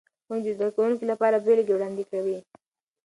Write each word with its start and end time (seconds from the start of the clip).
ښوونکي 0.25 0.51
د 0.51 0.55
زده 0.57 0.69
کوونکو 0.75 1.03
لپاره 1.11 1.43
بیلګې 1.45 1.73
وړاندې 1.75 2.03
کوي. 2.11 2.37